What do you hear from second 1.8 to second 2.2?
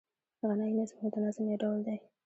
دﺉ.